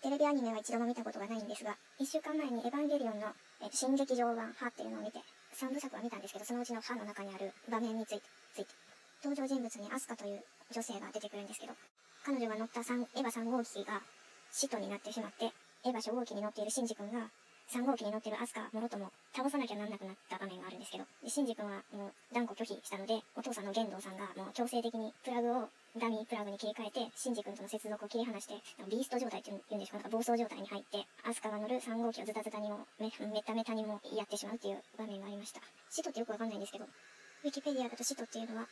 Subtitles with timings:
[0.00, 3.26] テレビアニメは一度も見たことがないんですが、1週間前にエヴァンゲリオンの、
[3.62, 5.18] えー新劇場版ハっていうのを見て、
[5.58, 8.22] 3部作は見たんですけど、そのうちのハの中にある場面について、
[8.54, 8.70] ついて
[9.24, 11.74] 登場人物にアスカという女性が出てくるんですけど、
[12.24, 14.00] 彼女が乗った3エヴァ3号機が
[14.52, 15.50] 使徒になってしまって、
[15.82, 17.26] エヴァ初号機に乗っているシンジ君が、
[17.68, 28.54] 3号機に乗ってるアスカもろとも倒さなきゃなんなくなった場面があるんですけど、でシンジ君はもう断固拒否したので、お父さんの玄道さんがもう強制的にプラグをダミープラグに切り替えて、シンジ君との接続を切り離して、
[28.88, 35.60] ビースト状態っていうんですか、なんか暴走状態に入って、アスカが乗る3号機をズタズタにもメ、メタメタにもやってしまうっていう場面がありました。
[35.90, 38.68] 使徒ってよくわかんないんですけど、ウィキペディアだと使徒っていうのは、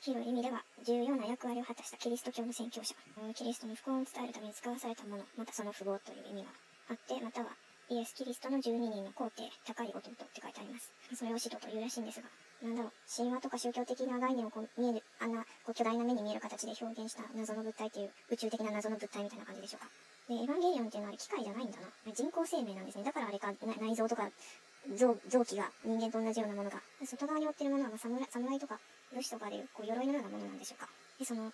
[0.00, 2.94] 広い意味では重要な役割を果たしたキリスト教の宣教者。
[3.34, 6.50] キリストの福音を伝えるために使わされたもの、またその符号という意味が
[6.90, 7.48] あって、または
[7.88, 10.90] イエス・キリストの12人の皇帝、高い弟って書いてあります。
[11.14, 12.26] それを使徒というらしいんですが、
[12.62, 19.88] なんだろう、神話とか宗教的な概念をこう見える、あんなこう巨大な目に見える形で表現した謎の物体っていう宇宙的な謎の物体みたいな感じでしょうか。
[20.28, 21.86] で、エヴァンゲリオンっていうのは機械じゃないんだな。
[22.12, 23.04] 人工生命なんですね。
[23.04, 24.30] だからあれか、内臓とか
[24.94, 28.78] 臓臓器が人間と同じようなものが、外側に負ってるものはま侍侍とか
[29.14, 30.88] 武士とかでこう鎧のようなものなんでしょうか。
[31.18, 31.52] で、その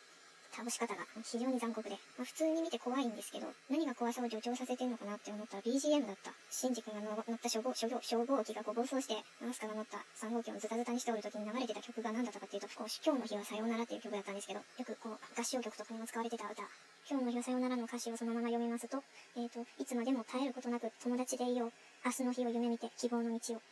[0.53, 6.31] 倒し方が非常に残酷で、まあ、普通に見て怖いんですけど、何が怖さを助長させてるのかなって思ったら BGM だった。
[6.51, 16.63] シンジ君が乗った消防消防消防機がこう暴走して、アスカが乗った3号機をズタズタにしておる時に流れてた曲が何だったかっていうと、こう今日の日はさようならっていう曲だったんですけど、よくこう合唱曲とかにも使われてた歌。
[17.09, 19.03] 今日の日はさようならの歌詞をそのまま読みますと、
[19.37, 21.73] えっ、と、いつまでも絶えることなく友達でいよう。
[22.05, 23.63] 明日の日を夢見て希望の道を。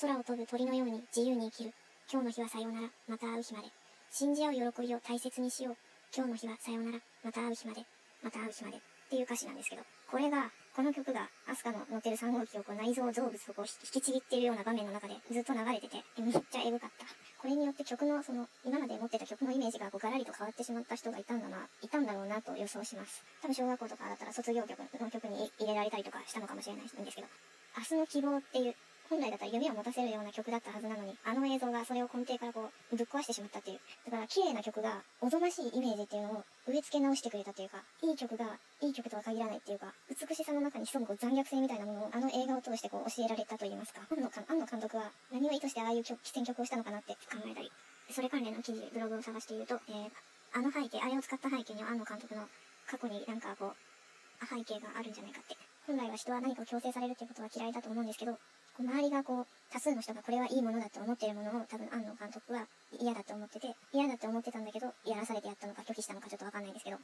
[0.00, 1.74] 空を飛ぶ鳥のように自由に生きる。
[2.10, 3.68] 今日の日はさようなら、また会う日まで。
[4.10, 5.76] 信じ合う喜びを大切にしよう。
[6.14, 7.84] 今日の日はさようなら、また会う日まで。
[8.22, 8.76] また会う日まで。
[8.76, 17.04] っていう歌詞なんですけど、これが、この曲が、アスカの乗ってる3号機をこう内臓造物をこう引きちぎっているような場面の中でずっと流れてて、めっちゃエグかった。
[17.40, 23.24] これによって曲のその、今まで持ってた曲のイメージがこうガラリと変わってしまった人がいたんだな、いたんだろうなと予想します。
[23.40, 27.28] 多分小学校とかだったら卒業曲の曲に入れられたりとかしたのかもしれないんですけど、
[27.76, 28.74] 明日の希望っていう、
[29.08, 33.80] 本来だったら夢を持たせるような曲だったはずなのに、あの映像がそれを根底からこう、ぶっ壊してしまったっていう。
[34.04, 44.02] だから、綺麗な曲が、おぞましいイメージっていうのを植え付け直してくれたというか、いい曲が、いい曲とは限らないっていうか、美しさの中に潜むこう残虐性みたいなものを、あの映画を通してこう、教えられたと言いますか。
[44.10, 47.72] 庵野か庵野監督は、何を意図してああいう曲選曲をしたのかなって考えたり、
[48.10, 50.10] それ関連の記事、ブログを探していると、えー、
[50.52, 52.44] あの背景、あれを使った背景には庵野監督の
[52.86, 55.56] 過去になんかこう、背景があるんじゃないかって。
[55.88, 58.38] 本来は人は何かを強制されるっていうことは嫌いだと思うんですけど、
[58.78, 62.66] 周りがこう、多数の人がこれはいいものだと思っているものを多分安野監督は
[62.98, 66.96] 嫌だと思ってて、嫌だと思ってたんだけど、やらされてやったのか拒否したのかちょっとわかんないんですけど、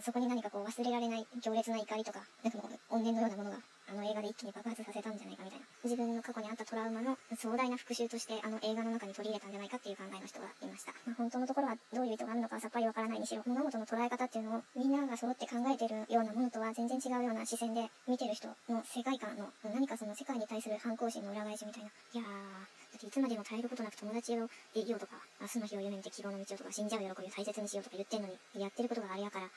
[0.00, 3.56] そこに何かこう忘れられない強烈な怒りとか、なんかもう怨念のようなものが
[3.88, 5.66] あの映画で一気に爆発させたんじゃないかみたいな。
[5.84, 10.92] 自分の過去にあったトラウマの壮大な復讐としてあの映画の中に取り入れたんじゃないかっていう考えの人がいました。
[11.06, 21.88] まあ、本当のところはどういう意図があるのかさっぱりわからないにしろ、物事の捉え方っていうのをみんなが揃って考えてるようなものとは全然違うような視線で見てる人の世界観の何かその世界に対する反抗心の裏返しみたいな。
[21.88, 29.48] いやー、だっていつまでも絶えることなく友達をいようとか、明日の日を夢見て希望の道をとか、死んじゃう喜びを大切にしようとか言ってんのに、やってることがあれやから、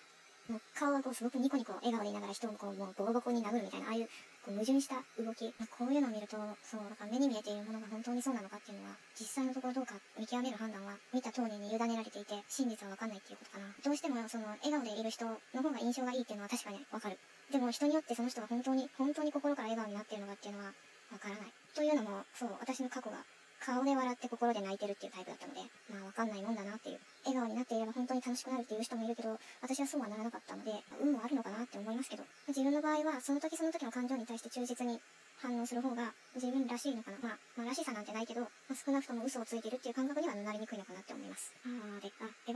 [0.49, 4.09] もう顔はこうすごくニコニコ笑顔でいながら人をこうもうボコボコに殴るみたいな、ああいう
[4.43, 13.69] こう矛盾した動き、こういうのを見ると、そう、だから目に見えているものが本当にそうなのかっていうのは、実際のところどうか見極める判断は見た当人に委ねられていて、真実はわかんないっていうことかな。
[13.83, 17.19] どうしてもその笑顔でいる人の方が印象がいいっていうのは確かにわかる。
[17.51, 20.73] でも人によってその人が本当に、本当に心から笑顔になっているのかっていうのは
[21.13, 21.53] わからない。
[21.75, 23.21] というのも、そう、私の過去が
[23.63, 25.61] 顔で笑って心で泣いてるっていうタイプだったので、
[25.93, 26.99] まあわかんないもんだなっていう。
[27.25, 34.99] 笑顔になっていれば本当に楽しくなるっていう人もいるけど、私はそうはならなかったので、運もあるのかなって思いますけど、自分の場合はその時その時の感情に対して忠実に
[35.41, 37.17] 反応する方が自分らしいのかな。
[37.21, 41.53] まあ、まあ、らしさなんてないけど、まあ、少なくとも嘘をついてるっていう感覚にはなりにくいのかなって思います。
[41.65, 42.10] あーで、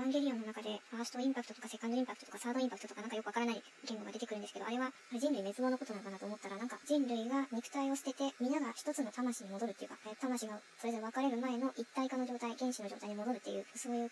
[0.06, 14.12] ンゲリオンの中で、ファーストインパクトとかセカンドインパクトとかサードインパクトとかなんかよくわからない言語が出てくるんですけど、あれは人類滅亡のことなのかなと思ったら、なんか人類が肉体を捨てて、皆が一つの魂に戻るっていうか、魂がそれぞれ分かれる前の一体化の状態、原子の状態に戻るっていう、そういう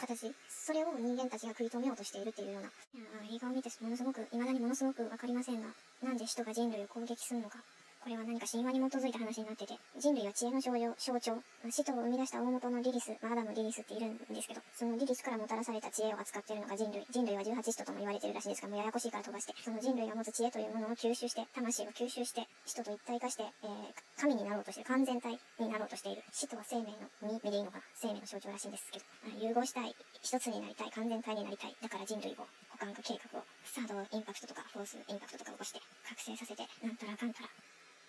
[0.00, 5.68] 形、それを人間たちが食い止めようとしているっていうような、いや映画を見てものすごく、未だにものすごくわかりませんが、
[6.02, 7.58] なんで使徒が人類を攻撃するのか。
[8.06, 11.42] これは何か神話に基づいた話になってて、人類は知恵の象徴、象徴。
[11.68, 17.02] 使徒を生み出した大元のリリス、まあアダム・リリスっているんですけど、そのリリスからもたらされた知恵を扱っているのが人類。
[17.10, 26.22] 人類は18使徒とも言われているらしいんですが、もうややこしいから飛ばして、その人類が持つ知恵というものを吸収して、魂を吸収して、使徒と一体化して、えー、神になろうとしてる、完全体になろうとしている。
[26.30, 27.84] 使徒は生命の実、実でいいのかな？
[27.98, 29.04] 生命の象徴らしいんですけど、
[29.42, 29.90] 融合したい、
[30.22, 31.74] 一つになりたい、完全体になりたい。
[31.82, 37.50] だから人類を、保管化計画を、サードインパクトとか、フォースインパクトとか起こして、覚醒させて、なんたらかんたら、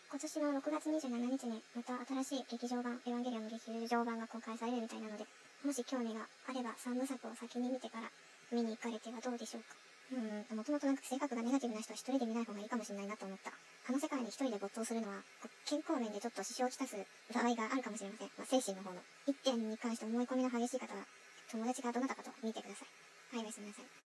[0.08, 5.28] 今年の6月27日にまた新しい劇場版、エヴァンゲリオンの劇場版が公開されるみたいなので、
[5.68, 8.08] もし興味があれば3部作を先に見てから
[8.50, 9.76] 見に行かれてはどうでしょうか？
[10.08, 13.52] うん、もともとなんか性格がネガティブな人は一人で見ない方がいいかもしれないなと思った。
[13.52, 15.20] あの世界に一人で没頭するのは、
[15.68, 16.96] 健康面でちょっと支障をきたす
[17.36, 18.32] 場合があるかもしれません。
[18.40, 19.04] まあ、精神の方の。
[19.28, 21.04] 一点に関して思い込みの激しい方は、
[21.52, 23.36] 友達がどなたかと見てください。
[23.36, 23.98] はい、おやすみなさい。